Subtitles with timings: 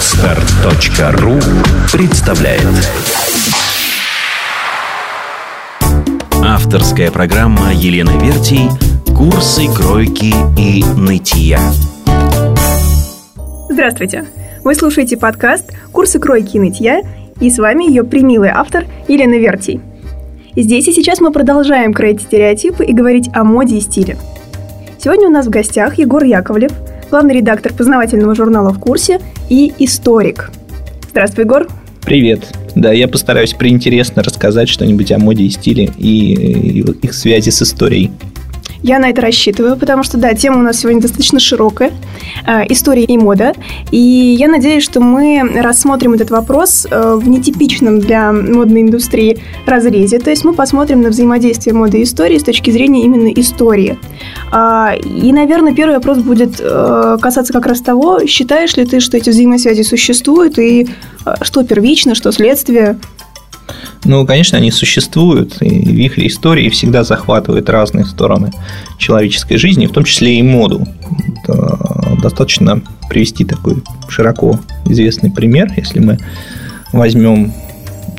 [0.00, 1.34] Отстар.ру
[1.92, 2.62] представляет
[6.42, 8.70] Авторская программа Елены Вертий
[9.14, 11.60] «Курсы кройки и нытья».
[13.68, 14.24] Здравствуйте!
[14.64, 17.02] Вы слушаете подкаст «Курсы кройки и нытья»
[17.38, 19.82] и с вами ее примилый автор Елена Вертий.
[20.56, 24.16] Здесь и сейчас мы продолжаем кроить стереотипы и говорить о моде и стиле.
[24.96, 26.72] Сегодня у нас в гостях Егор Яковлев,
[27.10, 30.50] главный редактор познавательного журнала «В курсе» и историк.
[31.10, 31.66] Здравствуй, Егор.
[32.02, 32.46] Привет.
[32.74, 38.10] Да, я постараюсь приинтересно рассказать что-нибудь о моде и стиле и их связи с историей.
[38.82, 41.92] Я на это рассчитываю, потому что, да, тема у нас сегодня достаточно широкая,
[42.46, 43.52] э, история и мода.
[43.90, 50.18] И я надеюсь, что мы рассмотрим этот вопрос э, в нетипичном для модной индустрии разрезе.
[50.18, 53.98] То есть мы посмотрим на взаимодействие моды и истории с точки зрения именно истории.
[54.52, 59.18] Э, и, наверное, первый вопрос будет э, касаться как раз того, считаешь ли ты, что
[59.18, 60.88] эти взаимосвязи существуют, и
[61.26, 62.98] э, что первично, что следствие,
[64.04, 68.50] ну, конечно, они существуют, и вихри истории всегда захватывают разные стороны
[68.98, 70.86] человеческой жизни, в том числе и моду.
[72.22, 76.18] Достаточно привести такой широко известный пример, если мы
[76.92, 77.52] возьмем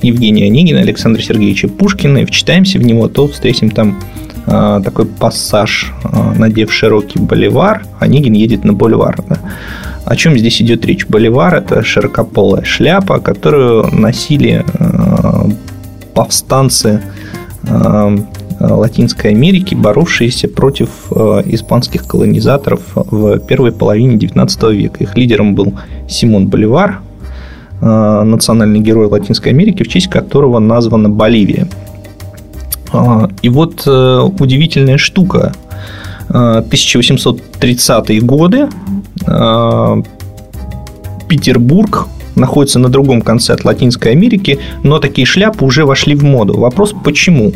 [0.02, 4.00] Евгения Онегина, Александра Сергеевича Пушкина и вчитаемся в него, то встретим там
[4.48, 9.18] а, такой пассаж, а, надев широкий боливар, Онегин едет на боливар.
[9.28, 9.38] Да.
[10.06, 11.06] О чем здесь идет речь?
[11.08, 15.01] Боливар– это широкополая шляпа, которую носили а,
[16.14, 17.02] повстанцы
[17.64, 18.18] э,
[18.60, 25.04] Латинской Америки, боровшиеся против э, испанских колонизаторов в первой половине XIX века.
[25.04, 25.74] Их лидером был
[26.08, 27.02] Симон Боливар,
[27.82, 31.68] э, национальный герой Латинской Америки, в честь которого названа Боливия.
[33.42, 35.54] И вот удивительная штука.
[36.28, 38.68] 1830-е годы
[41.30, 46.58] Петербург находится на другом конце от Латинской Америки, но такие шляпы уже вошли в моду.
[46.58, 47.54] Вопрос почему?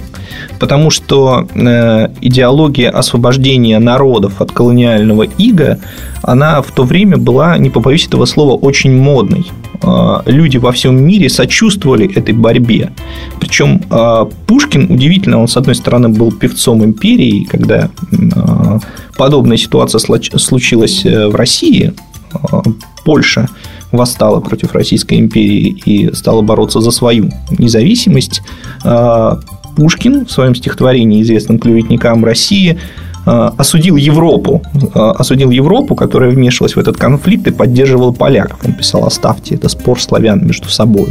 [0.60, 5.80] Потому что э, идеология освобождения народов от колониального ига,
[6.22, 9.46] она в то время была, не побоюсь этого слова, очень модной.
[9.82, 12.92] Э, люди во всем мире сочувствовали этой борьбе.
[13.40, 18.80] Причем э, Пушкин, удивительно, он, с одной стороны, был певцом империи, когда э,
[19.18, 21.94] подобная ситуация случилась э, в России,
[22.34, 22.62] э,
[23.04, 23.48] Польша
[23.92, 28.42] восстала против Российской империи и стала бороться за свою независимость,
[28.84, 29.40] а,
[29.76, 32.80] Пушкин в своем стихотворении, известном клеветникам России,
[33.26, 34.62] а, осудил Европу,
[34.94, 38.60] а, осудил Европу, которая вмешивалась в этот конфликт и поддерживала поляков.
[38.64, 41.08] Он писал, оставьте, это спор славян между собой.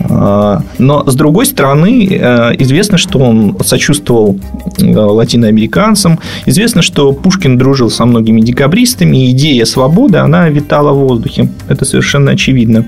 [0.00, 4.38] А, но, с другой стороны, э, известно, что он сочувствовал
[4.78, 6.18] э, латиноамериканцам.
[6.46, 9.26] Известно, что Пушкин дружил со многими декабристами.
[9.26, 11.48] И идея свободы, она витала в воздухе.
[11.68, 12.84] Это совершенно очевидно.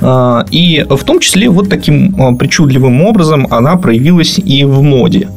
[0.00, 5.28] А, и в том числе вот таким а, причудливым образом она проявилась и в моде.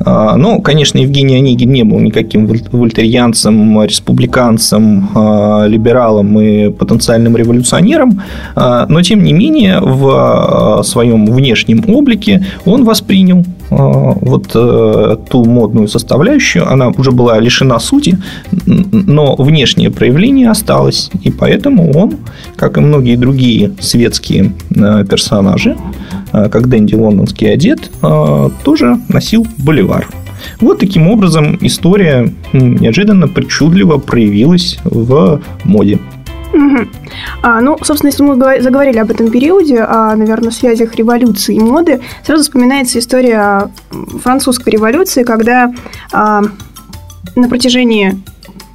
[0.00, 5.08] А, ну, конечно, Евгений Онегин не был никаким вольтерьянцем, республиканцем,
[5.66, 8.22] либералом и потенциальным революционером,
[8.54, 13.44] но, тем не менее, в своем внешнем облике он воспринял
[13.76, 18.18] вот э, ту модную составляющую, она уже была лишена сути,
[18.66, 22.14] но внешнее проявление осталось, и поэтому он,
[22.56, 25.76] как и многие другие светские э, персонажи,
[26.32, 27.90] э, как Дэнди лондонский одет,
[28.64, 30.08] тоже носил боливар.
[30.60, 35.98] Вот таким образом история неожиданно причудливо проявилась в моде.
[36.54, 36.88] Угу.
[37.42, 42.00] А, ну, собственно, если мы заговорили об этом периоде, о, наверное, связях революции и моды,
[42.24, 43.70] сразу вспоминается история
[44.22, 45.72] французской революции, когда
[46.12, 46.42] а,
[47.34, 48.22] на протяжении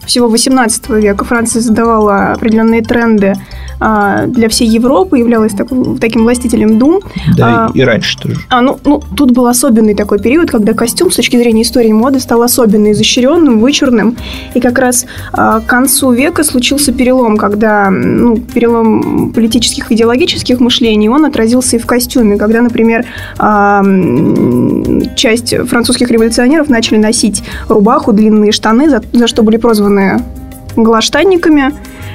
[0.06, 3.40] всего XVIII века Франция задавала определенные тренды а,
[3.80, 5.70] для всей Европы, являлась так,
[6.00, 7.00] таким властителем дум.
[7.38, 8.42] Да, а, и раньше тоже.
[8.50, 12.20] А, ну, ну, тут был особенный такой период, когда костюм с точки зрения истории моды
[12.20, 14.18] стал особенно изощренным, вычурным.
[14.54, 20.60] И как раз а, к концу века случился перелом, когда ну, перелом политических и идеологических
[20.60, 23.06] мышлений, он отразился и в костюме, когда, например,
[23.38, 23.84] а,
[25.16, 30.22] часть французских революционеров начали носить рубаху, длинные штаны, за, за что были прозваны
[30.76, 31.74] глаштанниками,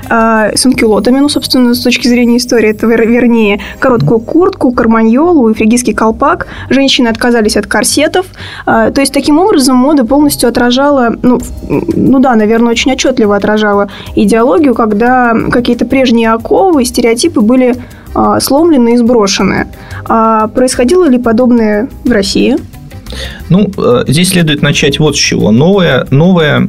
[0.09, 5.95] э, санкюлотами, ну, собственно, с точки зрения истории, это вернее, короткую куртку, карманьолу и фригийский
[5.95, 6.47] колпак.
[6.71, 8.27] Женщины отказались от корсетов.
[8.67, 13.89] Э, то есть, таким образом, мода полностью отражала, ну, ну да, наверное, очень отчетливо отражала
[14.15, 17.77] идеологию, когда какие-то прежние оковы, стереотипы были
[18.15, 19.67] э, сломлены и сброшены.
[20.07, 22.57] А происходило ли подобное в России?
[23.49, 25.51] Ну, э, здесь следует начать вот с чего.
[25.51, 26.69] Новая, новая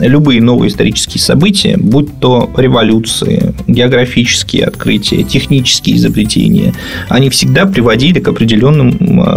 [0.00, 6.74] любые новые исторические события, будь то революции, географические открытия, технические изобретения,
[7.08, 8.92] они всегда приводили к определенным,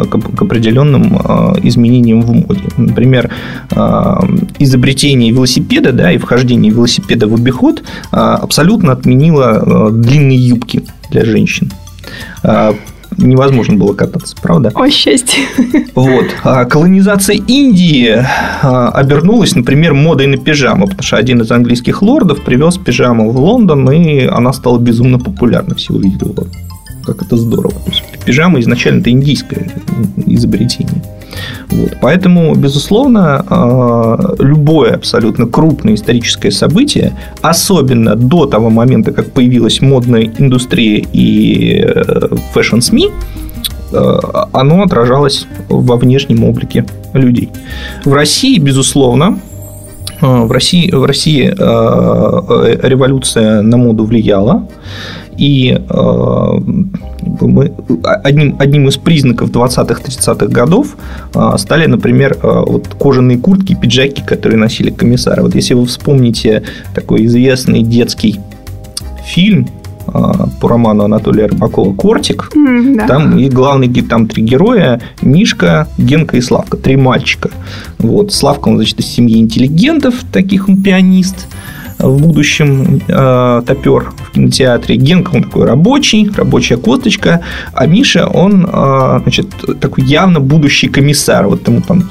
[0.08, 1.16] к определенным
[1.63, 2.63] изменениям в моде.
[2.78, 3.30] Например,
[4.60, 11.72] изобретение велосипеда да, и вхождение велосипеда в обиход абсолютно отменило длинные юбки для женщин
[13.21, 14.71] невозможно было кататься, правда?
[14.73, 15.44] О, счастье.
[15.95, 16.25] Вот.
[16.44, 18.25] А колонизация Индии
[18.62, 23.38] а, обернулась, например, модой на пижаму, потому что один из английских лордов привез пижаму в
[23.38, 25.75] Лондон, и она стала безумно популярна.
[25.75, 26.33] Все увидели,
[27.06, 27.74] как это здорово.
[27.74, 29.69] То есть, пижама изначально это индийское
[30.25, 31.01] изобретение.
[31.69, 31.98] Вот.
[32.01, 40.30] Поэтому, безусловно, а, любое абсолютно крупное историческое событие, особенно до того момента, как появилась модная
[40.38, 43.09] индустрия и э, фэшн-СМИ,
[43.94, 44.19] э,
[44.53, 47.50] оно отражалось во внешнем облике людей.
[48.06, 49.39] В России, безусловно,
[50.21, 51.48] э, в России, в России
[52.86, 54.68] революция на моду влияла.
[55.38, 56.60] И э,
[57.42, 57.72] мы,
[58.24, 60.95] одним, одним из признаков 20-30-х годов
[61.33, 65.44] э, стали, например, э, вот кожаные куртки, пиджаки, которые носили комиссары.
[65.44, 66.63] Вот если вы вспомните
[66.94, 68.39] такой известный детский
[69.25, 69.68] фильм
[70.04, 72.50] по роману Анатолия Рыбакова «Кортик».
[72.56, 73.07] Mm, да.
[73.07, 76.75] Там и главные там три героя– Мишка, Генка и Славка.
[76.75, 77.51] Три мальчика.
[78.00, 78.34] Вот.
[78.34, 81.48] Славка, он, значит, из семьи интеллигентов, таких он пианист–
[82.01, 84.95] в будущем э, топер в кинотеатре.
[84.95, 87.42] Генка, он такой рабочий, рабочая косточка,
[87.74, 89.48] а Миша, он э, значит,
[89.80, 91.48] такой явно будущий комиссар.
[91.48, 92.09] Вот ему там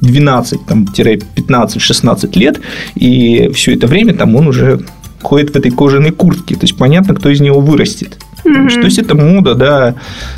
[0.00, 2.60] 12, там, 15-16 лет,
[2.94, 4.80] и все это время там он уже
[5.22, 6.54] ходит в этой кожаной куртке.
[6.54, 8.18] То есть понятно, кто из него вырастет.
[8.44, 8.68] Mm-hmm.
[8.70, 9.94] Что есть это мода, да,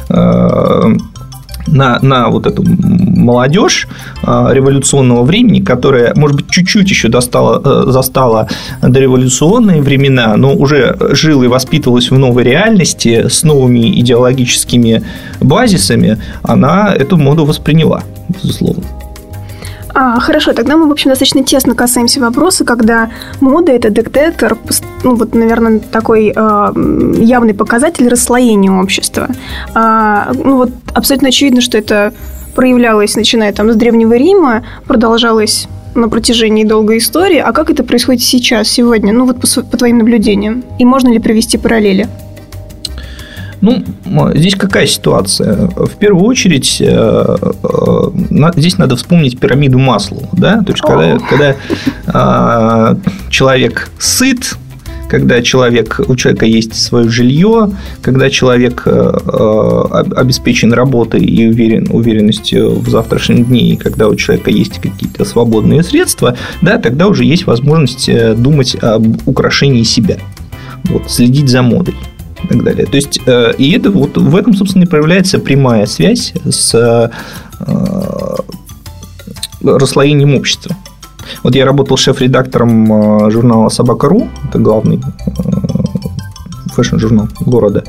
[0.09, 0.97] э,
[1.67, 3.89] на, на вот эту молодежь
[4.23, 8.49] а, революционного времени, которая, может быть, чуть-чуть еще достала, э, застала
[8.83, 15.03] дореволюционные времена, но уже жила и воспитывалась в новой реальности с новыми идеологическими
[15.41, 18.85] базисами, она эту моду восприняла, безусловно.
[19.95, 23.11] А, хорошо, тогда мы, в общем, достаточно тесно касаемся вопроса, когда
[23.41, 24.57] мода– это детектор,
[25.03, 26.73] ну, вот, наверное, такой э,
[27.19, 29.29] явный показатель расслоения общества.
[29.75, 32.13] А, ну, вот абсолютно очевидно, что это
[32.55, 37.39] проявлялось, начиная там с Древнего Рима, продолжалось на протяжении долгой истории.
[37.39, 39.13] А как это происходит сейчас, сегодня?
[39.13, 40.65] Ну, вот по, по твоим наблюдениям.
[40.79, 42.09] И можно ли провести параллели?
[43.61, 43.85] Ну,
[44.35, 45.69] здесь какая ситуация?
[45.77, 50.29] В первую очередь, э, э, здесь надо вспомнить пирамиду Маслоу.
[50.33, 50.63] Да?
[50.63, 51.57] То есть, когда, когда
[52.07, 52.97] а,
[53.29, 54.57] человек сыт,
[55.11, 58.91] когда человек, у человека есть свое жилье, когда человек э,
[60.17, 65.83] обеспечен работой и уверен, уверенностью в завтрашнем дне, и когда у человека есть какие-то свободные
[65.83, 70.19] средства, да, тогда уже есть возможность думать об украшении себя,
[70.85, 71.97] вот, следить за модой
[72.45, 72.87] и так далее.
[72.87, 77.11] То есть, э, и это вот в этом, собственно, и проявляется прямая связь с э,
[79.63, 80.77] расслоением общества.
[81.43, 85.01] Вот я работал шеф-редактором э, журнала «Собака.ру», это главный
[86.75, 87.85] фэшн-журнал города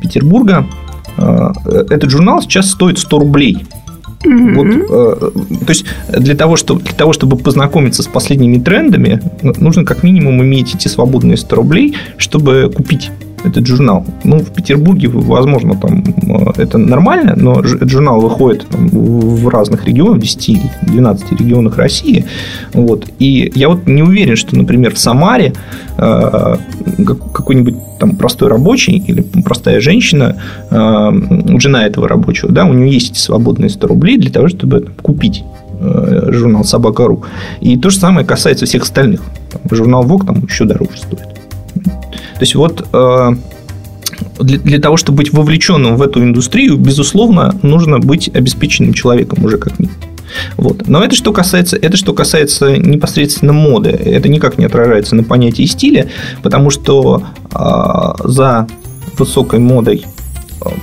[0.00, 0.66] Петербурга.
[1.16, 3.66] Этот журнал сейчас стоит 100 рублей–
[4.24, 4.86] Mm-hmm.
[4.86, 5.84] Вот, то есть
[6.16, 10.88] для того, чтобы, для того, чтобы познакомиться с последними трендами, нужно как минимум иметь эти
[10.88, 13.10] свободные 100 рублей, чтобы купить
[13.44, 14.04] этот журнал.
[14.24, 19.86] Ну, в Петербурге, возможно, там э, это нормально, но этот журнал выходит там, в разных
[19.86, 22.24] регионах, в 10 12 регионах России.
[22.72, 23.06] Вот.
[23.18, 25.52] И я вот не уверен, что, например, в Самаре
[25.98, 26.56] э,
[27.06, 30.36] какой-нибудь там простой рабочий или простая женщина,
[30.70, 34.86] э, жена этого рабочего, да, у нее есть эти свободные 100 рублей для того, чтобы
[35.02, 35.44] купить
[35.80, 37.24] э, журнал Собака.ру.
[37.60, 39.22] И то же самое касается всех остальных.
[39.70, 41.31] Журнал ВОК там еще дороже стоит.
[42.42, 43.30] То есть вот э,
[44.40, 49.58] для, для того, чтобы быть вовлеченным в эту индустрию, безусловно, нужно быть обеспеченным человеком уже
[49.58, 49.96] как минимум.
[50.56, 50.88] Вот.
[50.88, 53.90] Но это что, касается, это что касается непосредственно моды.
[53.90, 56.08] Это никак не отражается на понятии стиля,
[56.42, 57.22] потому что
[57.54, 58.66] э, за
[59.16, 60.04] высокой модой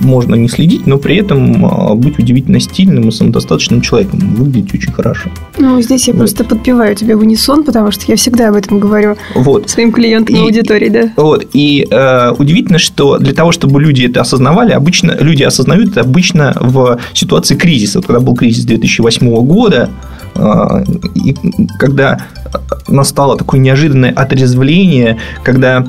[0.00, 4.92] можно не следить, но при этом а, быть удивительно стильным и самодостаточным человеком, выглядеть очень
[4.92, 5.30] хорошо.
[5.58, 6.20] Ну, здесь я вот.
[6.20, 9.68] просто подпеваю тебе в унисон, потому что я всегда об этом говорю вот.
[9.70, 11.12] своим клиентам и аудитории, да.
[11.16, 16.00] Вот, и э, удивительно, что для того, чтобы люди это осознавали, обычно люди осознают это
[16.00, 17.98] обычно в ситуации кризиса.
[17.98, 19.90] Вот когда был кризис 2008 года,
[20.34, 20.84] э,
[21.14, 21.34] и
[21.78, 22.26] когда
[22.88, 25.86] настало такое неожиданное отрезвление, когда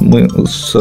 [0.00, 0.74] мы с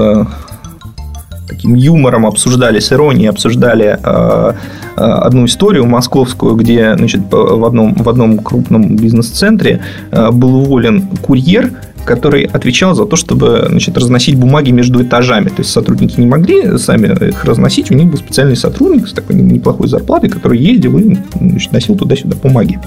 [1.49, 4.53] таким юмором обсуждали, с иронией обсуждали э,
[4.95, 11.71] одну историю московскую, где значит, в, одном, в одном крупном бизнес-центре был уволен курьер,
[12.05, 15.49] который отвечал за то, чтобы значит, разносить бумаги между этажами.
[15.49, 19.35] То есть сотрудники не могли сами их разносить, у них был специальный сотрудник с такой
[19.35, 22.79] неплохой зарплатой, который ездил и значит, носил туда-сюда бумаги.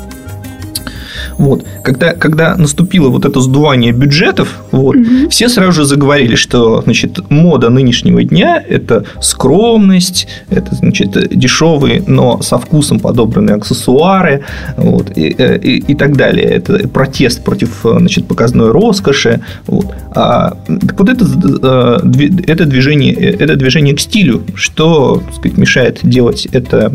[1.38, 1.64] Вот.
[1.82, 5.28] Когда, когда наступило вот это сдувание бюджетов, вот, угу.
[5.30, 12.42] все сразу же заговорили, что значит, мода нынешнего дня– это скромность, это значит, дешевые, но
[12.42, 14.44] со вкусом подобранные аксессуары
[14.76, 16.44] вот, и, э, и, и так далее.
[16.46, 19.40] Это протест против значит, показной роскоши.
[19.66, 19.86] Вот.
[20.14, 21.98] А, так вот это, э,
[22.46, 26.92] это, движение, это движение к стилю, что так сказать, мешает делать это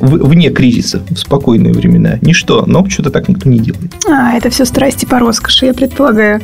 [0.00, 2.18] вне кризиса, в спокойные времена.
[2.22, 3.92] Ничто, но что-то так никто не делает.
[4.08, 6.40] А, это все страсти по роскоши, я предполагаю.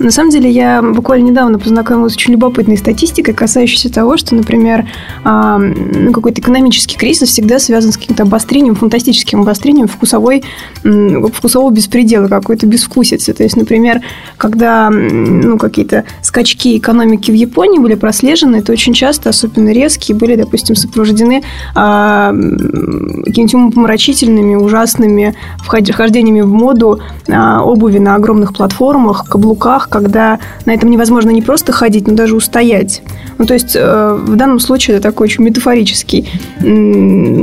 [0.00, 4.88] На самом деле, я буквально недавно познакомилась с очень любопытной статистикой, касающейся того, что, например,
[5.24, 10.42] ну, какой-то экономический кризис всегда связан с каким-то обострением, фантастическим обострением вкусовой,
[10.82, 13.34] вкусового беспредела, какой-то безвкусицы.
[13.34, 14.00] То есть, например,
[14.38, 20.34] когда ну, какие-то скачки экономики в Японии были прослежены, то очень часто, особенно резкие, были,
[20.34, 21.42] допустим, сопровождены
[21.74, 30.74] а, какими-нибудь умопомрачительными, ужасными вхождениями в моду а, обуви на огромных платформах, каблуках, когда на
[30.74, 33.02] этом невозможно не просто ходить, но даже устоять.
[33.38, 36.28] Ну, то есть, э, в данном случае это такой очень метафорический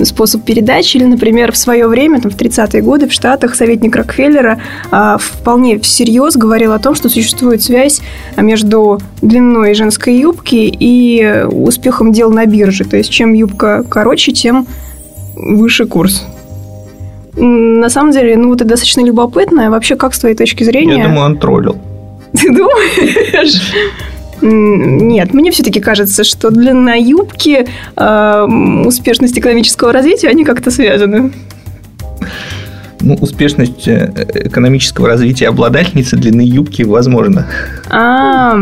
[0.06, 0.98] способ передачи.
[0.98, 4.60] Или, например, в свое время, там, в 30-е годы в Штатах советник Рокфеллера
[4.92, 8.01] а, вполне всерьез говорил о том, что существует связь
[8.38, 12.86] между длиной женской юбки и успехом дел на бирже.
[12.86, 14.68] То есть, чем юбка короче, тем
[15.36, 16.25] выше курс.
[17.36, 19.70] На самом деле, ну, это достаточно любопытно.
[19.70, 20.98] Вообще, как с твоей точки зрения...
[20.98, 21.77] Я думаю, он троллил.
[22.34, 23.74] Ты думаешь?
[24.41, 28.46] Нет, мне все-таки кажется, что длина юбки, э,
[28.86, 31.31] успешность экономического развития, они как-то связаны.
[33.01, 34.12] Ну, успешность э,
[34.46, 37.48] экономического развития обладательницы длины юбки возможно.
[37.89, 38.57] А,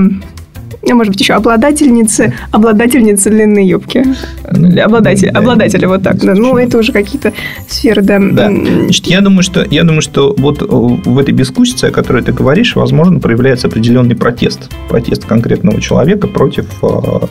[0.92, 4.04] а может быть, еще обладательницы, обладательницы длинной юбки.
[4.52, 6.18] Или обладатель, да, обладатели, вот так.
[6.18, 6.34] Да.
[6.36, 7.34] Ну, это уже какие-то
[7.68, 8.20] сферы, да.
[8.20, 8.50] Да.
[8.50, 12.76] Значит, я думаю, что, я думаю, что вот в этой бескусице, о которой ты говоришь,
[12.76, 14.70] возможно, проявляется определенный протест.
[14.90, 17.28] Протест конкретного человека против а,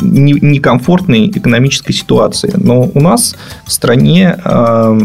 [0.00, 2.52] некомфортной экономической ситуации.
[2.56, 4.98] Но у нас в стране а,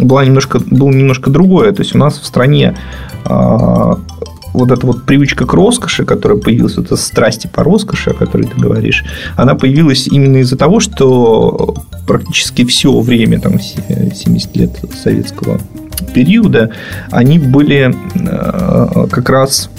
[0.00, 1.72] была немножко, было немножко другое.
[1.72, 2.76] То есть у нас в стране
[4.52, 8.46] вот эта вот привычка к роскоши, которая появилась, вот эта страсти по роскоши, о которой
[8.46, 9.04] ты говоришь,
[9.36, 11.74] она появилась именно из-за того, что
[12.06, 14.70] практически все время, там, 70 лет
[15.02, 15.60] советского
[16.14, 16.70] периода,
[17.10, 19.70] они были э, как раз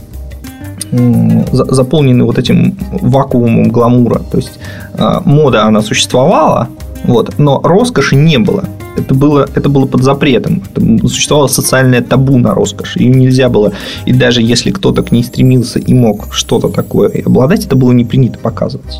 [0.91, 4.19] заполнены вот этим вакуумом гламура.
[4.19, 4.59] То есть
[4.93, 6.67] э, мода, она существовала,
[7.03, 8.65] вот, но роскоши не было
[8.97, 10.63] это было, это было под запретом.
[10.69, 12.97] Это существовало социальное табу на роскошь.
[12.97, 13.71] Ее нельзя было,
[14.05, 18.05] и даже если кто-то к ней стремился и мог что-то такое обладать, это было не
[18.05, 18.99] принято показывать.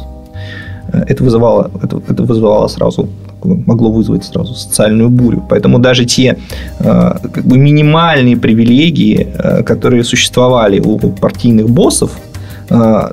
[0.93, 3.09] Э, это вызывало, это, это вызывало сразу
[3.43, 5.43] могло вызвать сразу социальную бурю.
[5.49, 6.37] Поэтому даже те
[6.79, 12.11] э, как бы минимальные привилегии, э, которые существовали у партийных боссов,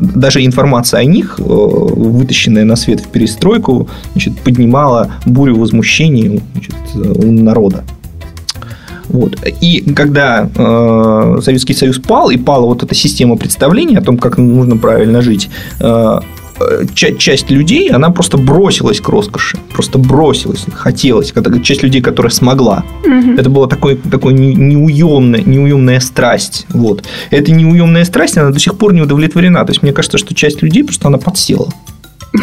[0.01, 6.75] даже информация о них, э, вытащенная на свет в перестройку, значит, поднимала бурю возмущений значит,
[6.95, 7.83] у народа.
[9.09, 9.37] Вот.
[9.61, 14.39] И когда э, Советский Союз пал, и пала вот эта система представления о том, как
[14.39, 15.49] нужно правильно жить,
[15.81, 16.21] э,
[16.95, 19.59] часть людей, она просто бросилась к роскоши.
[19.73, 21.33] Просто бросилась, хотелось.
[21.63, 22.85] Часть людей, которая смогла.
[23.05, 23.35] Угу.
[23.39, 26.67] Это была такой, такой неуемная, неуемная страсть.
[26.71, 27.05] Вот.
[27.31, 29.65] Эта неуемная страсть, она до сих пор не удовлетворена.
[29.65, 31.69] То есть, мне кажется, что часть людей просто она подсела.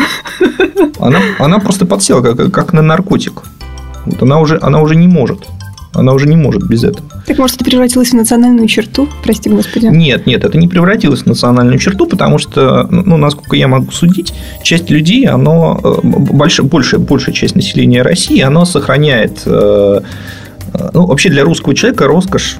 [0.99, 3.43] Она, она просто подсела, как, как на наркотик.
[4.05, 5.45] Вот она уже, она уже не может.
[5.95, 7.07] Она уже не может без этого.
[7.25, 9.07] Так может, это превратилось в национальную черту?
[9.23, 9.87] Прости, Господи.
[9.87, 14.33] Нет, нет, это не превратилось в национальную черту, потому что, ну, насколько я могу судить,
[14.63, 20.01] часть людей, оно, э, большая, большая, большая часть населения России, оно сохраняет, э,
[20.73, 22.57] э, ну, вообще для русского человека роскошь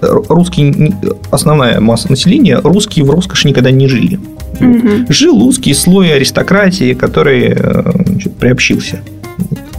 [0.00, 0.92] русский,
[1.30, 4.20] основная масса населения, русские в роскоши никогда не жили.
[4.60, 5.06] Угу.
[5.08, 7.56] Жил узкий слой аристократии, который
[8.04, 9.00] значит, приобщился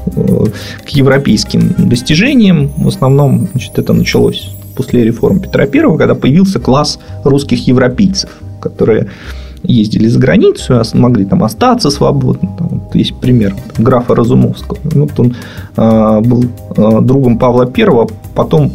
[0.06, 2.72] к европейским достижениям.
[2.78, 9.08] В основном значит, это началось после реформ Петра I, когда появился класс русских европейцев, которые
[9.64, 12.50] ездили за границу, могли там остаться свободно.
[12.58, 14.78] Там, вот есть пример графа Разумовского.
[14.84, 15.36] Вот он
[15.76, 16.46] э, был
[16.76, 18.72] э, другом Павла I, потом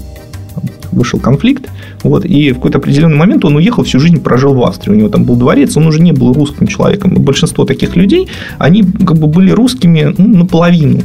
[0.93, 1.69] вышел конфликт,
[2.03, 5.09] вот, и в какой-то определенный момент он уехал, всю жизнь прожил в Австрии, у него
[5.09, 7.15] там был дворец, он уже не был русским человеком.
[7.15, 8.29] И большинство таких людей,
[8.59, 11.03] они как бы были русскими ну, наполовину.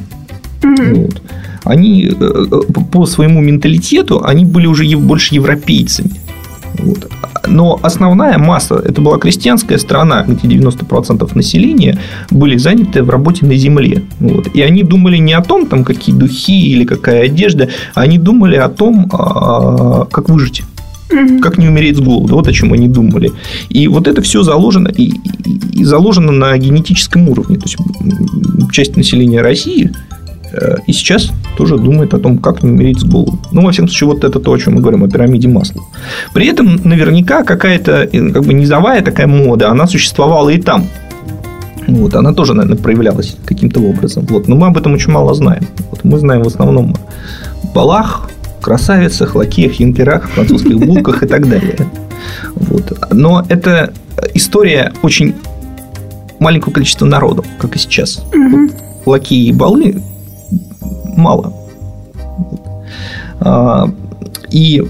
[0.62, 0.94] Mm-hmm.
[0.96, 1.22] Вот.
[1.64, 2.46] Они э,
[2.92, 6.12] по своему менталитету, они были уже больше европейцами.
[6.80, 7.10] Вот.
[7.48, 12.00] Но основная масса, это была крестьянская страна, где 90% населения
[12.32, 14.04] были заняты в работе на земле.
[14.20, 14.48] Вот.
[14.54, 18.70] И они думали не о том, там, какие духи или какая одежда, они думали о
[18.70, 20.64] том, а, как выжить.
[21.42, 23.32] Как не умереть с голода, вот о чем они думали.
[23.70, 25.14] И вот это все заложено, и,
[25.72, 27.58] и заложено на генетическом уровне.
[27.58, 27.78] То есть
[28.72, 29.92] часть населения России
[30.88, 33.40] и сейчас тоже думает о том, как не умереть с голоду.
[33.52, 35.82] Ну, во всяком случае, вот это то, о чем мы говорим, о пирамиде масла.
[36.34, 40.88] При этом наверняка какая-то э, как бы низовая такая мода, она существовала и там.
[41.88, 44.26] Вот, она тоже, наверное, проявлялась каким-то образом.
[44.26, 45.64] Вот, но мы об этом очень мало знаем.
[45.92, 48.30] Вот, мы знаем в основном о балах,
[48.62, 51.78] красавицах, лакеях, юнкерах, французских булках и так далее.
[52.56, 52.98] Вот.
[53.12, 53.94] Но это
[54.34, 55.36] история очень
[56.40, 58.24] маленького количества народу, как и сейчас.
[58.34, 58.72] Вот,
[59.06, 60.02] лакеи и балы
[61.16, 61.54] мало.
[63.40, 63.90] А,
[64.50, 64.84] и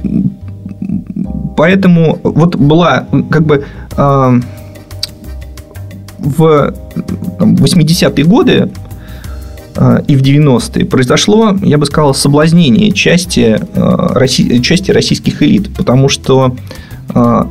[1.58, 3.66] поэтому вот была как бы
[3.98, 4.34] а,
[6.20, 6.74] в
[7.40, 8.70] 80-е годы
[9.76, 13.60] а, и в 90-е произошло, я бы сказал, соблазнение части,
[14.62, 16.56] части российских элит, потому что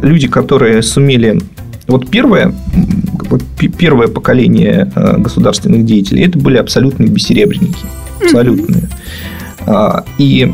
[0.02, 1.40] люди, которые сумели...
[1.86, 2.54] Вот первое,
[3.78, 7.86] первое поколение государственных деятелей, это были абсолютные бессеребренники
[8.22, 8.88] абсолютные.
[9.66, 10.52] А, и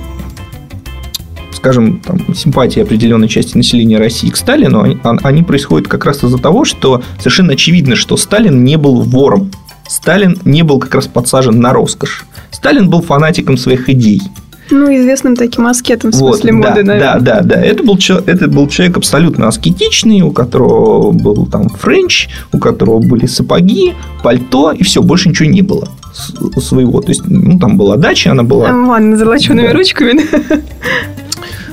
[1.60, 6.38] скажем, там, симпатии определенной части населения России к Сталину, они, они происходят как раз из-за
[6.38, 9.50] того, что совершенно очевидно, что Сталин не был вором.
[9.86, 12.24] Сталин не был как раз подсажен на роскошь.
[12.50, 14.22] Сталин был фанатиком своих идей.
[14.70, 17.20] Ну, известным таким аскетом в смысле вот, моды, да, наверное.
[17.20, 17.60] Да, да, да.
[17.60, 23.26] Это был, это был человек абсолютно аскетичный, у которого был там френч, у которого были
[23.26, 27.00] сапоги, пальто, и все, больше ничего не было своего.
[27.00, 28.66] То есть, ну, там была дача, она была...
[28.66, 29.72] Там ванна золочеными да.
[29.72, 30.20] ручками.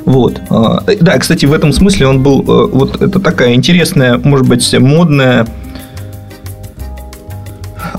[0.05, 0.39] Вот.
[0.49, 2.41] А, да, кстати, в этом смысле он был...
[2.41, 5.45] Э, вот это такая интересная, может быть, модная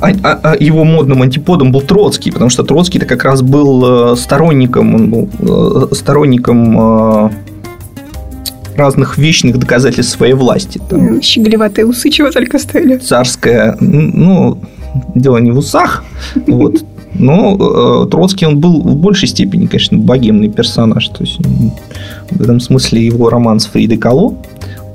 [0.00, 4.16] а, а, а его модным антиподом был Троцкий, потому что Троцкий-то как раз был э,
[4.16, 7.30] сторонником, он был э, сторонником
[8.74, 10.80] разных вечных доказательств своей власти.
[10.88, 12.96] Там, Щеголеватые усы чего только стоили.
[12.96, 14.62] Царская, ну,
[15.14, 16.04] дело не в усах,
[16.46, 16.84] вот,
[17.14, 21.08] но э, Троцкий, он был в большей степени, конечно, богемный персонаж.
[21.08, 21.38] То есть,
[22.30, 24.34] в этом смысле его роман с Фридой Кало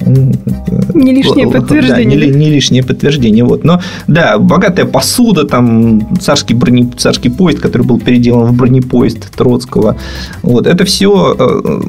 [0.05, 2.19] не лишнее подтверждение.
[2.19, 3.43] Да, не, не лишнее подтверждение.
[3.43, 3.63] Вот.
[3.63, 9.97] Но да, богатая посуда, там царский, броне, царский поезд, который был переделан в бронепоезд Троцкого.
[10.41, 10.67] Вот.
[10.67, 11.81] Это все, э,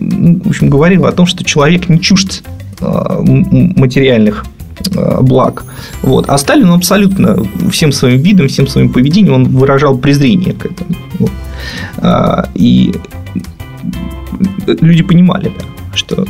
[0.45, 2.45] в общем, говорило о том, что человек не чужд
[2.81, 2.85] э,
[3.77, 4.54] материальных Э,
[5.21, 5.65] благ.
[6.03, 6.29] Вот.
[6.29, 7.37] А Сталин абсолютно
[7.71, 10.97] всем своим видом, всем своим поведением он выражал презрение к этому.
[11.19, 11.31] Вот.
[11.99, 12.95] А, и
[14.81, 16.27] люди понимали, да, что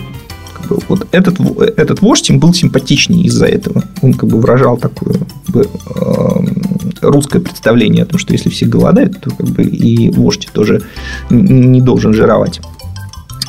[0.54, 1.40] как бы, вот этот,
[1.78, 3.84] этот вождь им был симпатичнее из-за этого.
[4.02, 5.14] Он как бы выражал такое
[5.46, 10.10] как бы, э, русское представление о том, что если все голодают, то как бы и
[10.10, 10.82] вождь тоже
[11.30, 12.60] не должен жировать.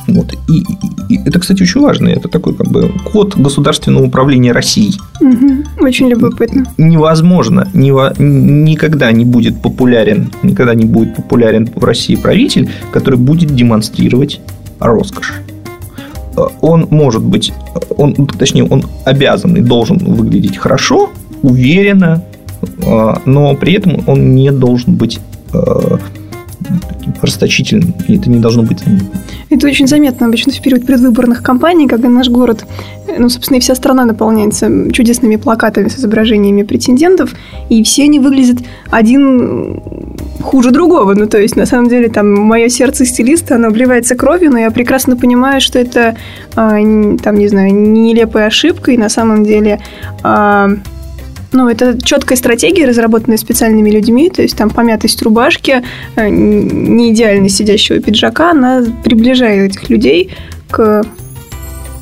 [0.08, 0.32] Вот.
[0.48, 0.64] И,
[1.08, 2.08] и это, кстати, очень важно.
[2.08, 4.98] Это такой как бы код государственного управления Россией.
[5.20, 5.84] Угу.
[5.86, 6.64] Очень любопытно.
[6.78, 13.54] Невозможно, нево, никогда не будет популярен, никогда не будет популярен в России правитель, который будет
[13.54, 14.40] демонстрировать
[14.78, 15.34] роскошь.
[16.60, 17.52] Он может быть,
[17.96, 21.10] он, точнее, он обязан и должен выглядеть хорошо,
[21.42, 22.22] уверенно,
[23.24, 25.18] но при этом он не должен быть
[25.52, 25.98] э,
[26.88, 28.82] таким расточительным, и это не должно быть.
[29.50, 32.64] Это очень заметно обычно в период предвыборных кампаний, когда наш город,
[33.18, 37.34] ну, собственно, и вся страна наполняется чудесными плакатами с изображениями претендентов,
[37.68, 38.58] и все они выглядят
[38.90, 39.80] один
[40.42, 41.14] хуже другого.
[41.14, 44.70] Ну, то есть, на самом деле, там, мое сердце стилиста, оно обливается кровью, но я
[44.70, 46.16] прекрасно понимаю, что это,
[46.54, 46.70] а,
[47.22, 49.80] там, не знаю, нелепая ошибка, и на самом деле
[50.22, 50.70] а,
[51.56, 55.82] ну, это четкая стратегия, разработанная специальными людьми, то есть там помятость рубашки,
[56.16, 60.30] э, не идеально сидящего пиджака, она приближает этих людей
[60.70, 61.02] к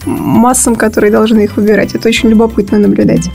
[0.06, 1.94] массам, которые должны их выбирать.
[1.94, 3.30] Это очень любопытно наблюдать.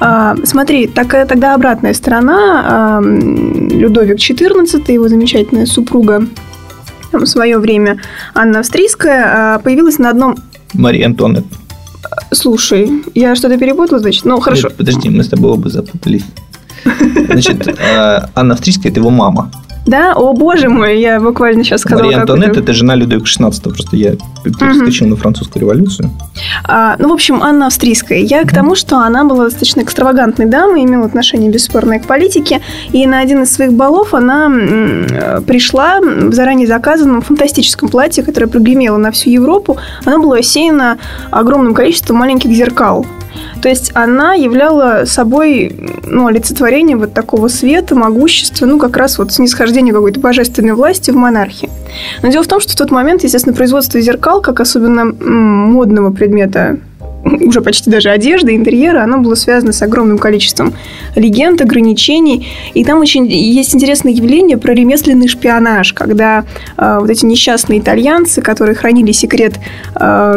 [0.00, 2.64] А, смотри, так, тогда обратная сторона.
[2.66, 6.26] А, Людовик XIV, его замечательная супруга
[7.12, 7.98] в свое время
[8.34, 10.36] Анна Австрийская, а, появилась на одном...
[10.72, 11.63] Мария Антуанетта.
[12.32, 14.24] Слушай, я что-то перепутала, значит?
[14.24, 14.68] Ну, хорошо.
[14.68, 16.24] Нет, подожди, мы с тобой оба запутались.
[17.26, 19.50] Значит, э, Анна Австрийская– это его мама.
[19.86, 20.14] Да?
[20.14, 22.04] О, боже мой, я буквально сейчас сказала.
[22.04, 25.14] Мария Антуанетта– это жена Людовика XVI, просто я перескочил угу.
[25.14, 26.10] на французскую революцию.
[26.64, 28.18] А, ну, в общем, Анна Австрийская.
[28.18, 32.60] Я к тому, что она была достаточно экстравагантной дамой, имела отношение бесспорное к политике,
[32.92, 34.48] и на один из своих балов она
[35.46, 39.76] пришла в заранее заказанном фантастическом платье, которое прогремело на всю Европу.
[40.04, 40.98] Оно было осеяно
[41.30, 43.06] огромным количеством маленьких зеркал.
[43.62, 45.74] То есть она являла собой
[46.06, 51.16] ну, олицетворение вот такого света, могущества, ну, как раз вот снисхождение какой-то божественной власти в
[51.16, 51.70] монархии.
[52.22, 56.78] Но дело в том, что в тот момент, естественно, производство зеркал, как особенно модного предмета
[57.40, 60.74] уже почти даже одежды, интерьера, оно было связано с огромным количеством
[61.14, 62.48] легенд, ограничений.
[62.74, 66.44] И там очень есть интересное явление про ремесленный шпионаж, когда
[66.76, 69.54] э, вот эти несчастные итальянцы, которые хранили секрет
[69.94, 70.34] э,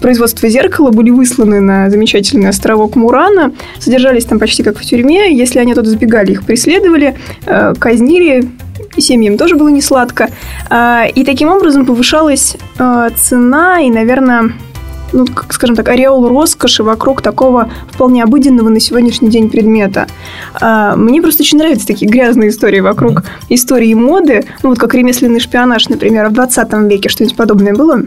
[0.00, 5.36] производства зеркала, были высланы на замечательный островок Мурана, содержались там почти как в тюрьме.
[5.36, 8.48] Если они туда сбегали, их преследовали, э, казнили,
[8.96, 10.28] и семьям тоже было не сладко.
[10.70, 14.52] Э, и таким образом повышалась э, цена и, наверное,
[15.12, 20.06] ну, как, скажем так, ореол роскоши вокруг такого вполне обыденного на сегодняшний день предмета.
[20.60, 25.40] А, мне просто очень нравятся такие грязные истории вокруг истории моды, ну, вот как ремесленный
[25.40, 27.08] шпионаж, например, в 20 веке.
[27.08, 28.02] Что-нибудь подобное было?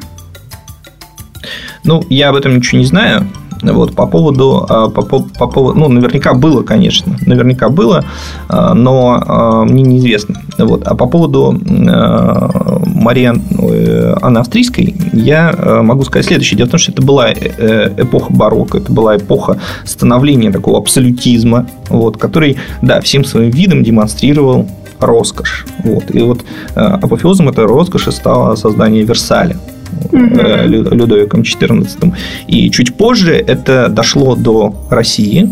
[1.84, 3.28] Ну, я об этом ничего не знаю.
[3.62, 8.06] Вот, по поводу, а, по, по, по поводу, ну, наверняка было, конечно, наверняка было,
[8.48, 10.42] а, но а, мне неизвестно.
[10.58, 10.88] Вот.
[10.88, 11.60] А по поводу
[13.00, 16.58] Марии э, Анны Австрийской я могу сказать следующее.
[16.58, 21.68] Дело в том, что это была э, эпоха барокко, это была эпоха становления такого абсолютизма,
[21.90, 24.68] вот, который, да, всем своим видом демонстрировал
[25.00, 25.66] роскошь.
[25.84, 26.14] Вот.
[26.14, 26.44] И вот
[26.76, 29.56] апофеозом этой роскоши стало создание Версаля
[30.12, 30.20] угу.
[30.20, 32.14] Людовиком XIV.
[32.48, 35.50] И чуть позже это дошло до России.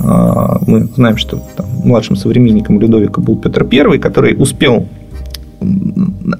[0.00, 4.88] Мы знаем, что там, младшим современником Людовика был Петр I, который успел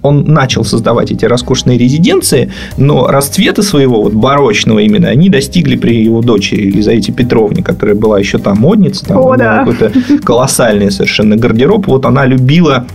[0.02, 6.02] он начал создавать эти роскошные резиденции, но расцвета своего вот барочного именно они достигли при
[6.02, 9.64] его дочери Елизавете Петровне, которая была еще там модница, там О, да.
[9.64, 9.92] какой-то
[10.24, 11.86] колоссальный совершенно гардероб.
[11.86, 12.86] Вот она любила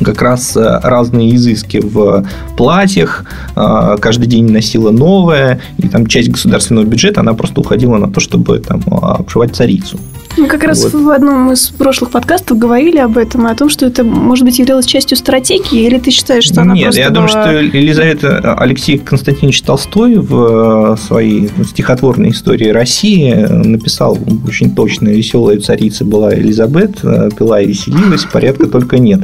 [0.00, 2.24] как раз э, разные изыски в
[2.56, 3.24] платьях,
[3.56, 8.20] э, каждый день носила новое, и там часть государственного бюджета, она просто уходила на то,
[8.20, 9.98] чтобы там обшивать царицу.
[10.38, 10.94] Мы как раз вот.
[10.94, 14.86] в одном из прошлых подкастов говорили об этом, о том, что это, может быть, являлось
[14.86, 17.26] частью стратегии, или ты считаешь, что она Нет, просто я была...
[17.26, 25.08] думаю, что Елизавета Алексей Константинович Толстой в э, своей стихотворной истории России написал очень точно
[25.08, 29.20] «Веселая царица была Елизабет, э, пила и веселилась, порядка только нет».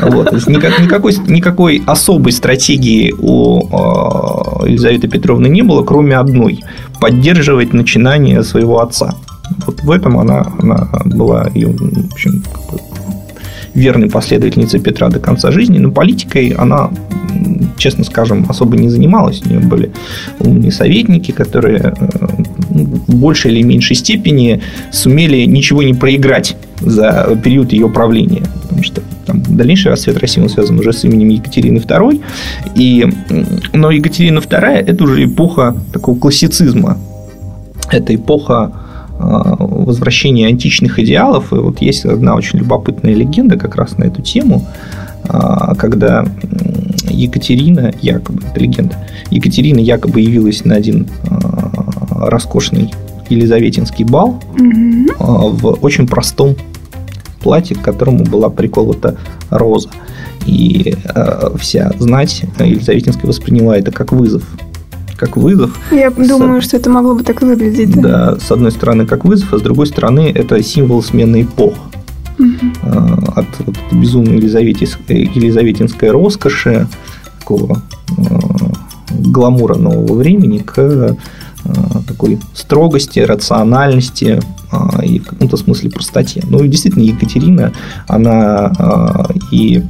[0.00, 0.32] Вот.
[0.46, 6.62] Никак, никакой, никакой особой стратегии у э, Елизаветы Петровны не было, кроме одной–
[7.00, 9.14] поддерживать начинание своего отца.
[9.66, 12.42] Вот в этом она, она была и, в общем,
[13.74, 16.90] верной последовательницей Петра до конца жизни, но политикой она,
[17.78, 19.42] честно скажем, особо не занималась.
[19.44, 19.92] У нее были
[20.40, 21.92] умные советники, которые э,
[22.70, 28.42] в большей или меньшей степени сумели ничего не проиграть за период ее правления.
[28.62, 32.22] Потому что там, дальнейший расцвет России он связан уже с именем Екатерины II.
[32.74, 33.06] И,
[33.72, 36.98] но Екатерина II– это уже эпоха такого классицизма.
[37.90, 38.72] Это эпоха
[39.18, 41.52] Э, возвращения античных идеалов.
[41.52, 44.66] И вот есть одна очень любопытная легенда как раз на эту тему,
[45.24, 46.24] э, когда
[47.08, 48.96] Екатерина, якобы, это легенда,
[49.30, 52.92] Екатерина якобы явилась на один э, роскошный
[53.28, 55.50] Елизаветинский бал угу.
[55.50, 56.56] в очень простом
[57.40, 59.16] платье, к которому была приколота
[59.50, 59.90] роза.
[60.44, 60.94] И
[61.56, 64.42] вся знать Елизаветинская восприняла это как вызов
[65.22, 65.70] как вызов.
[65.92, 66.28] Я с...
[66.28, 67.92] думаю, что это могло бы так выглядеть.
[67.94, 68.02] Да?
[68.32, 71.74] да, с одной стороны как вызов, а с другой стороны это символ смены эпох.
[72.40, 72.90] Угу.
[73.36, 76.88] От вот, безумной елизаветинской, елизаветинской роскоши,
[77.38, 77.82] такого
[78.18, 78.22] э,
[79.10, 81.14] гламура нового времени к э,
[82.08, 84.40] такой строгости, рациональности
[84.72, 86.42] э, и в каком-то смысле простоте.
[86.48, 87.72] Ну и действительно Екатерина,
[88.08, 88.72] она
[89.52, 89.84] и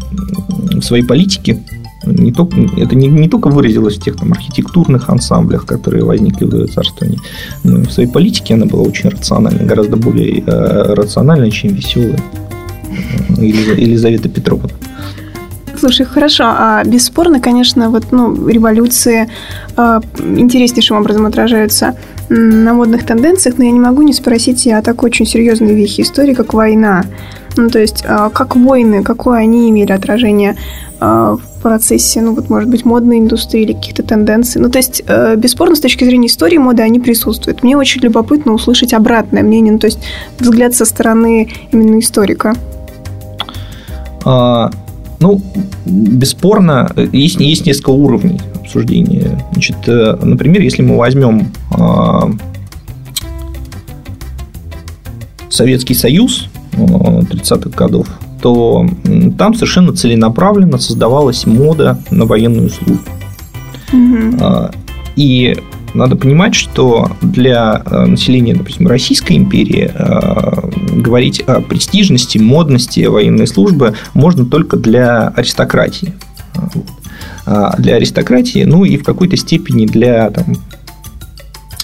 [0.73, 1.63] в своей политике
[2.05, 6.55] не только, это не, не только выразилось в тех там, архитектурных ансамблях, которые возникли в
[6.55, 7.21] ее царствовании,
[7.65, 12.19] но и в своей политике она была очень рациональной, гораздо более э, рациональной, чем веселая
[13.39, 14.69] э, Елизавета Петровна.
[15.83, 19.29] Слушай, хорошо, а бесспорно, конечно, вот, ну, революции
[19.77, 21.97] э, интереснейшим образом отражаются
[22.29, 26.35] на модных тенденциях, но я не могу не спросить о такой очень серьезной вехе истории,
[26.35, 27.05] как война.
[27.57, 30.57] Ну, то есть, э, как войны, какое они имели отражение
[31.01, 34.61] э, процессе, ну вот, может быть, модной индустрии или каких-то тенденций.
[34.61, 37.63] Ну, то есть, э, бесспорно, с точки зрения истории моды они присутствуют.
[37.63, 40.01] Мне очень любопытно услышать обратное мнение, ну, то есть,
[40.39, 42.55] взгляд со стороны именно историка.
[44.25, 44.71] А,
[45.21, 45.41] ну,
[45.87, 49.39] бесспорно, есть, есть несколько уровней обсуждения.
[49.53, 52.31] Значит, э, например, если мы возьмем а,
[55.49, 58.09] Советский Союз 30-х э, годов,
[58.43, 58.87] то
[59.39, 63.03] там совершенно целенаправленно создавалась мода на военную службу.
[63.93, 64.71] Угу.
[65.17, 65.57] И
[65.95, 73.47] надо понимать, что для э, населения, допустим, Российской империи э, говорить о престижности, модности военной
[73.47, 76.15] службы можно только для аристократии.
[77.45, 80.55] А для аристократии, ну и в какой-то степени для там,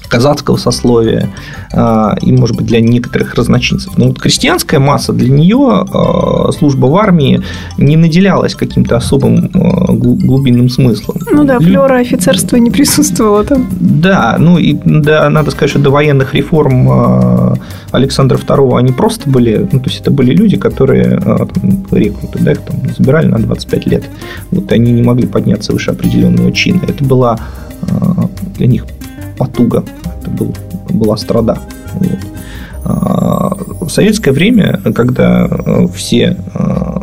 [0.09, 1.29] казацкого сословия
[1.73, 3.97] а, и, может быть, для некоторых разночинцев.
[3.97, 7.43] Но вот крестьянская масса, для нее а, служба в армии
[7.77, 11.19] не наделялась каким-то особым а, глубинным смыслом.
[11.31, 13.67] Ну да, флера офицерства не присутствовала там.
[13.71, 17.59] Да, ну и да, надо сказать, что до военных реформ
[17.91, 21.21] Александра II они просто были, ну то есть это были люди, которые
[21.91, 24.05] рекруты, да, их там забирали на 25 лет.
[24.51, 26.81] Вот они не могли подняться выше определенного чина.
[26.87, 27.39] Это была
[28.57, 28.87] для них
[29.39, 29.85] потуга,
[30.21, 30.55] это был,
[30.91, 31.59] была страда.
[31.95, 32.19] Вот.
[32.85, 37.01] А, в советское время, когда э, все э,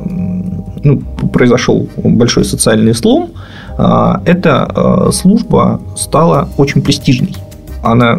[0.84, 1.00] ну,
[1.34, 3.32] произошел большой социальный слом,
[3.78, 7.36] а, эта служба стала очень престижной.
[7.84, 8.18] Она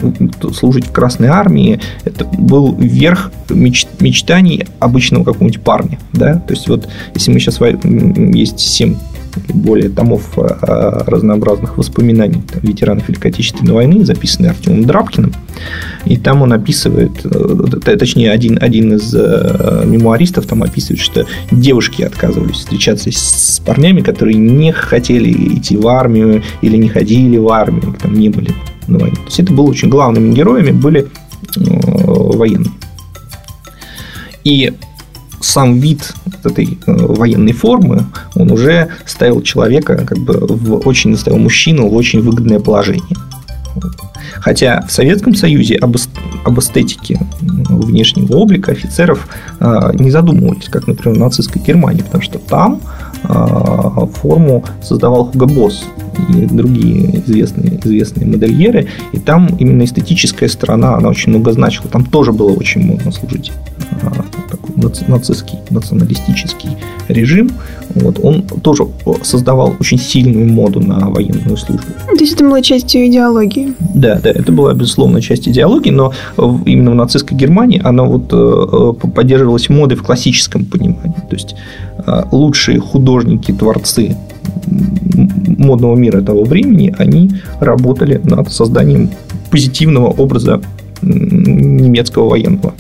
[0.53, 5.99] служить в Красной Армии, это был верх меч, мечтаний обычного какого-нибудь парня.
[6.13, 6.35] Да?
[6.35, 8.97] То есть, вот если мы сейчас есть 7
[9.49, 10.47] более томов э,
[11.07, 15.33] разнообразных воспоминаний там, ветеранов Великой Отечественной войны, записанные Артемом Драбкиным.
[16.05, 22.03] И там он описывает, э, точнее, один, один из э, мемуаристов там описывает, что девушки
[22.03, 27.95] отказывались встречаться с парнями, которые не хотели идти в армию или не ходили в армию,
[28.01, 28.51] там не были
[28.87, 29.17] на войне.
[29.17, 31.09] То есть это было очень главными героями были
[31.57, 32.73] военные.
[34.45, 34.73] И
[35.47, 36.13] сам вид
[36.45, 38.05] этой э, военной формы,
[38.35, 43.17] он уже ставил человека, как бы, в очень ставил мужчину в очень выгодное положение.
[44.41, 45.97] Хотя в Советском Союзе об,
[46.45, 49.29] об эстетике внешнего облика офицеров
[49.61, 52.81] э, не задумывались, как, например, в нацистской Германии, потому что там
[53.25, 55.85] э, форму создавал Хуго Босс
[56.31, 61.89] и другие известные, известные модельеры, и там именно эстетическая сторона, она очень много значила.
[61.89, 63.53] Там тоже было очень модно служить
[64.77, 66.71] нацистский, националистический
[67.09, 67.51] режим,
[67.95, 68.85] вот, он тоже
[69.23, 71.87] создавал очень сильную моду на военную службу.
[72.07, 73.75] То есть это была частью идеологии?
[73.95, 76.13] Да, да, это была, безусловно, часть идеологии, но
[76.67, 81.17] именно в нацистской Германии она вот э, поддерживалась модой в классическом понимании.
[81.29, 81.55] То есть
[82.07, 84.17] э, лучшие художники, творцы
[84.67, 89.11] модного мира того времени, они работали над созданием
[89.51, 90.61] позитивного образа
[91.03, 92.75] немецкого военного.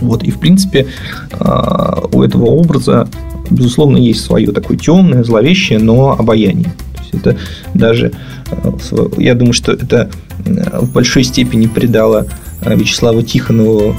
[0.00, 0.86] Вот, и, в принципе,
[1.32, 3.08] а, у этого образа,
[3.50, 6.72] безусловно, есть свое такое темное, зловещее, но обаяние.
[6.94, 7.36] То есть это
[7.74, 8.12] даже,
[8.50, 8.76] а,
[9.18, 10.10] я думаю, что это
[10.46, 12.26] а, в большой степени придало
[12.64, 13.94] Вячеславу Тихонову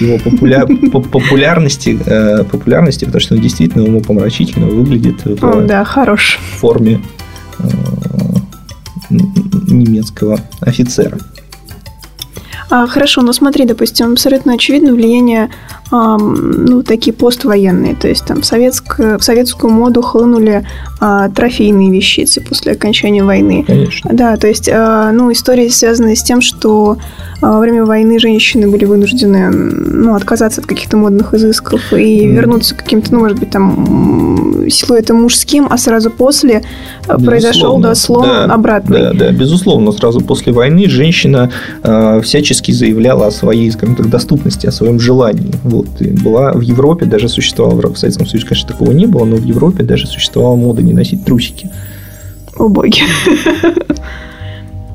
[0.00, 0.66] его популя...
[0.92, 1.98] популярности,
[2.50, 6.38] популярности, потому что он действительно умопомрачительно выглядит в О, да, хорош.
[6.58, 7.00] форме
[9.10, 11.18] немецкого офицера.
[12.70, 15.50] А, хорошо, но смотри, допустим, абсолютно очевидно влияние
[15.90, 20.64] ну, такие поствоенные, то есть там в, советскую, в советскую моду хлынули
[21.00, 23.64] а, трофейные вещицы после окончания войны.
[23.66, 24.10] Конечно.
[24.12, 26.98] Да, то есть, а, ну, история связана с тем, что
[27.40, 32.32] а, во время войны женщины были вынуждены, ну, отказаться от каких-то модных изысков и mm.
[32.34, 36.62] вернуться к каким-то, ну, может быть, там, силуэтам мужским, а сразу после
[37.08, 39.00] а, безусловно, произошел, да, слом да, обратный.
[39.00, 41.50] Да, да, безусловно, сразу после войны женщина
[41.82, 45.52] э, всячески заявляла о своей, скажем так, доступности, о своем желании.
[45.64, 49.36] Вот вот, была в Европе, даже существовала, в Советском Союзе, конечно, такого не было, но
[49.36, 51.70] в Европе даже существовала мода не носить трусики.
[52.56, 53.02] О боги.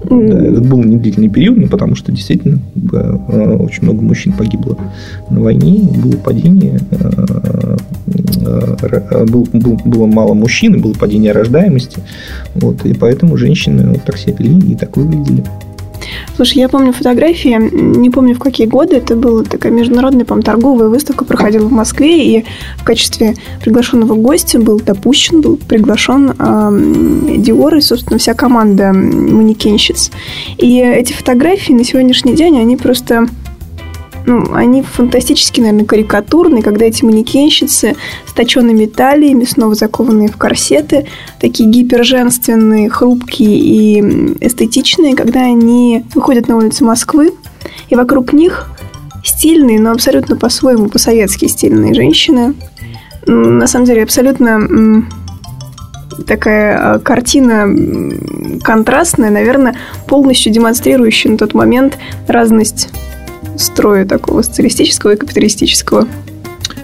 [0.10, 2.60] Да, это был недлительный период, но потому что действительно
[2.94, 4.78] э, очень много мужчин погибло
[5.32, 12.04] на войне, было падение, э, э, был, был, было мало мужчин, было падение рождаемости,
[12.54, 15.44] вот, и поэтому женщины вот так себя вели и так выглядели.
[16.36, 20.90] Слушай, я помню фотографии, не помню в какие годы, это была такая международная, по торговая
[20.90, 22.46] выставка проходила в Москве, и
[22.78, 30.12] в качестве приглашенного гостя был допущен, был приглашен э, Диор и, собственно, вся команда манекенщиц.
[30.58, 33.28] И эти фотографии на сегодняшний день, они просто
[34.26, 41.06] ну, они фантастически, наверное, карикатурные, когда эти манекенщицы с точенными талиями, снова закованные в корсеты,
[41.40, 44.02] такие гиперженственные, хрупкие и
[44.42, 47.34] эстетичные, когда они выходят на улицы Москвы,
[47.90, 48.68] и вокруг них
[49.24, 52.56] стильные, но абсолютно по-своему, по-советски стильные женщины,
[53.28, 55.06] на самом деле абсолютно
[56.28, 57.68] такая а, картина
[58.64, 59.76] контрастная, наверное,
[60.08, 62.90] полностью демонстрирующая на тот момент разность
[63.58, 66.08] строя такого социалистического и капиталистического.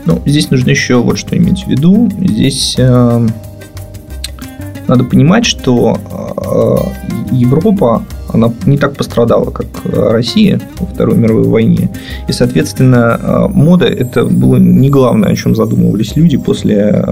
[0.06, 2.10] Ну, здесь нужно еще вот что иметь в виду.
[2.20, 3.28] Здесь э,
[4.88, 8.04] надо понимать, что э, Европа
[8.34, 11.90] она не так пострадала, как Россия во Второй мировой войне.
[12.28, 17.06] И, соответственно, э, мода– это было не главное, о чем задумывались люди после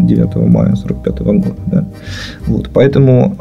[0.00, 1.54] 9 мая 1945 года.
[1.66, 1.84] Да?
[2.46, 3.36] Вот, поэтому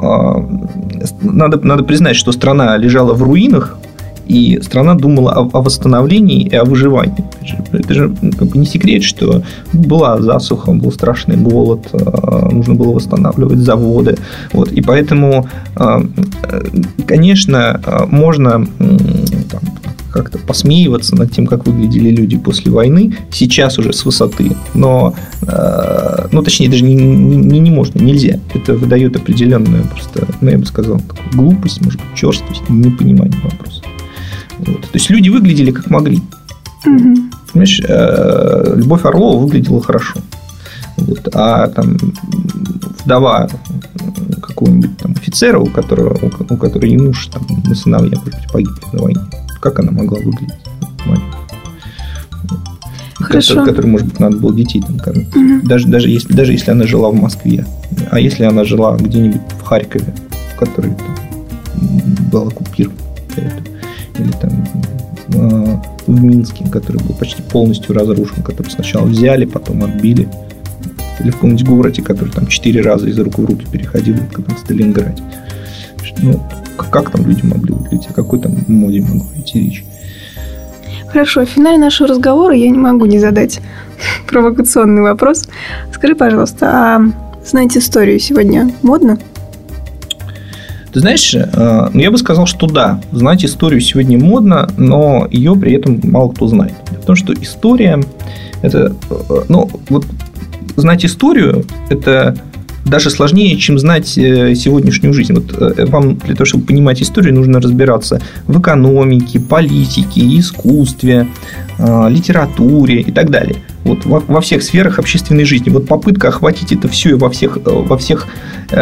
[1.22, 3.78] надо, надо признать, что страна лежала в руинах,
[4.28, 7.24] и страна думала о, о восстановлении и о выживании.
[7.72, 12.76] Это же ну, как бы не секрет, что была засуха, был страшный голод, э, нужно
[12.76, 14.18] было восстанавливать заводы.
[14.54, 14.72] Вот.
[14.72, 16.02] И поэтому, э,
[17.06, 18.66] конечно, э, можно
[19.50, 19.62] там,
[20.12, 25.16] как-то посмеиваться над тем, как выглядели люди после войны, сейчас уже с высоты, но,
[26.32, 28.40] ну, точнее, даже не, не, не можно, нельзя.
[28.54, 31.02] Это выдает определенную просто, ну, я бы сказал,
[31.34, 33.82] глупость, может быть, черствость, непонимание вопроса.
[34.66, 34.82] Вот.
[34.82, 36.22] То есть люди выглядели как могли.
[36.86, 37.16] Угу.
[37.52, 40.20] Понимаешь, э, Любовь Орлова выглядела хорошо.
[40.98, 41.28] Вот.
[41.34, 41.98] А там
[43.04, 43.50] вдова
[44.42, 48.82] какого-нибудь там офицера, у которого, у, которого и муж, там, и сыновья, может быть, погибли
[48.94, 49.22] на войне.
[49.60, 50.54] Как она могла выглядеть?
[53.16, 53.56] Хорошо.
[53.56, 55.36] Который, который, может быть, надо было детей там кормить.
[55.36, 55.68] Угу.
[55.68, 57.66] Даже, даже, если, даже если она жила в Москве.
[58.12, 60.14] А если она жила где-нибудь в Харькове,
[60.60, 61.16] который там,
[62.32, 62.98] был оккупирован
[64.18, 64.68] или там
[65.34, 70.28] э, в Минске, который был почти полностью разрушен, который сначала взяли, потом отбили.
[71.20, 74.60] Или в каком-нибудь городе, который там четыре раза из рук в руки переходил, как в
[74.60, 75.22] Сталинграде.
[76.22, 76.42] Ну,
[76.78, 79.86] как там люди могли выглядеть, о какой там моде могло идти речь?
[81.08, 83.62] Хорошо, в финале нашего разговора я не могу не задать
[84.28, 85.48] провокационный вопрос.
[85.94, 87.02] Скажи, пожалуйста, а
[87.46, 89.20] знать историю сегодня модно?
[90.94, 95.56] Ты знаешь, э, ну, я бы сказал, что да, знать историю сегодня модно, но ее
[95.56, 96.74] при этом мало кто знает.
[97.00, 98.00] Потому что история
[98.62, 100.06] это, э, ну, вот
[100.76, 102.38] знать историю это
[102.86, 105.34] даже сложнее, чем знать э, сегодняшнюю жизнь.
[105.34, 111.28] Вот вам для того, чтобы понимать историю, нужно разбираться в экономике, политике, искусстве,
[111.80, 115.70] литературе и так далее вот во, во всех сферах общественной жизни.
[115.70, 118.28] Вот попытка охватить это все и во всех, э, во всех
[118.72, 118.78] э,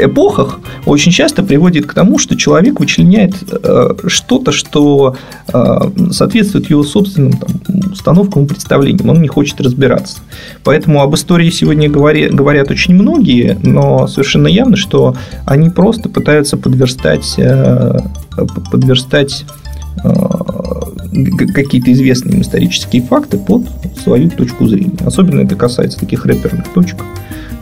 [0.00, 5.16] эпохах очень часто приводит к тому, что человек вычленяет э, что-то, что
[6.10, 9.08] соответствует его собственным там, установкам и представлениям.
[9.08, 10.18] Он не хочет разбираться.
[10.64, 16.56] Поэтому об истории сегодня говорят, говорят очень многие, но совершенно явно, что они просто пытаются
[16.56, 17.36] подверстать,
[18.70, 19.44] подверстать
[21.52, 23.64] какие-то известные исторические факты под
[24.02, 24.98] свою точку зрения.
[25.04, 27.02] Особенно это касается таких рэперных точек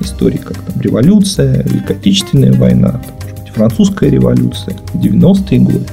[0.01, 5.87] истории, как там революция, Великая Отечественная война, там, может быть, французская революция, 90-е годы.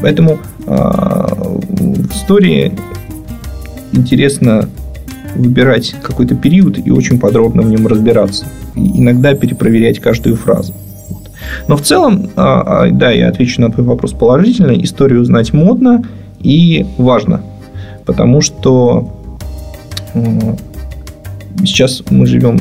[0.00, 2.72] Поэтому а, в истории
[3.92, 4.68] интересно
[5.34, 8.46] выбирать какой-то период и очень подробно в нем разбираться.
[8.74, 10.74] И иногда перепроверять каждую фразу.
[11.66, 14.72] Но в целом, а, а, да, я отвечу на твой вопрос положительно.
[14.72, 16.04] Историю знать модно
[16.40, 17.42] и важно.
[18.06, 19.14] Потому что
[21.64, 22.58] сейчас мы живем,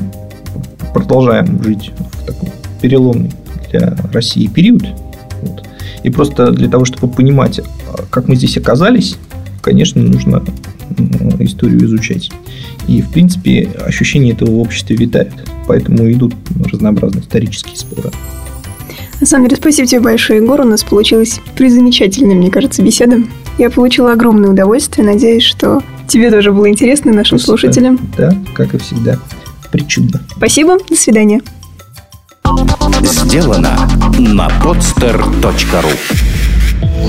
[0.93, 2.49] продолжаем жить в таком
[2.81, 3.31] переломный
[3.71, 4.83] для России период.
[5.41, 5.63] Вот.
[6.03, 7.61] И просто для того, чтобы понимать,
[8.09, 9.17] как мы здесь оказались,
[9.61, 10.43] конечно, нужно
[11.39, 12.31] историю изучать.
[12.87, 15.33] И, в принципе, ощущение этого в обществе витает.
[15.67, 16.33] Поэтому идут
[16.71, 18.11] разнообразные исторические споры.
[19.19, 20.61] На самом деле, спасибо тебе большое, Егор.
[20.61, 23.17] У нас получилась призамечательная, мне кажется, беседа.
[23.57, 25.05] Я получила огромное удовольствие.
[25.05, 27.57] Надеюсь, что тебе тоже было интересно, нашим Спасибо.
[27.57, 27.99] слушателям.
[28.17, 29.17] Да, как и всегда.
[29.71, 30.21] Причудно.
[30.35, 30.77] Спасибо.
[30.87, 31.41] До свидания.
[33.01, 33.77] Сделано
[34.19, 35.91] на podster.ru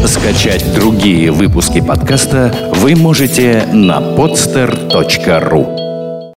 [0.06, 5.77] Скачать другие выпуски подкаста вы можете на podster.ru